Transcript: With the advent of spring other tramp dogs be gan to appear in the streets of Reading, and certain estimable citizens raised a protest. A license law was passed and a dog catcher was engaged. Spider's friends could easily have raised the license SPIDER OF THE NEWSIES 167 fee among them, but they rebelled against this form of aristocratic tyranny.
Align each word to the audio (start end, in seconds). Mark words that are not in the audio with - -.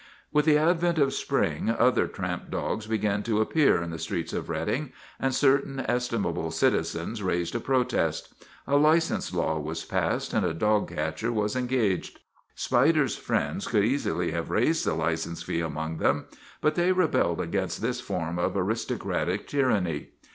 With 0.33 0.45
the 0.45 0.57
advent 0.57 0.97
of 0.97 1.13
spring 1.13 1.69
other 1.69 2.07
tramp 2.07 2.49
dogs 2.49 2.87
be 2.87 2.97
gan 2.97 3.21
to 3.21 3.39
appear 3.39 3.79
in 3.83 3.91
the 3.91 3.99
streets 3.99 4.33
of 4.33 4.49
Reading, 4.49 4.93
and 5.19 5.35
certain 5.35 5.81
estimable 5.81 6.49
citizens 6.49 7.21
raised 7.21 7.53
a 7.53 7.59
protest. 7.59 8.33
A 8.65 8.77
license 8.77 9.31
law 9.31 9.59
was 9.59 9.85
passed 9.85 10.33
and 10.33 10.43
a 10.43 10.55
dog 10.55 10.89
catcher 10.89 11.31
was 11.31 11.55
engaged. 11.55 12.19
Spider's 12.55 13.15
friends 13.15 13.67
could 13.67 13.85
easily 13.85 14.31
have 14.31 14.49
raised 14.49 14.85
the 14.87 14.95
license 14.95 15.41
SPIDER 15.41 15.65
OF 15.65 15.71
THE 15.71 15.77
NEWSIES 15.77 15.77
167 15.77 15.77
fee 15.77 15.77
among 15.77 15.97
them, 16.25 16.35
but 16.61 16.73
they 16.73 16.91
rebelled 16.91 17.39
against 17.39 17.83
this 17.83 18.01
form 18.01 18.39
of 18.39 18.57
aristocratic 18.57 19.47
tyranny. 19.47 20.07